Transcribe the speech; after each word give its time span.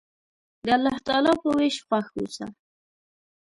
د 0.65 0.67
الله 0.77 0.95
تعالی 1.07 1.33
په 1.41 1.49
ویش 1.57 1.75
خوښ 1.87 2.05
اوسه. 2.17 2.45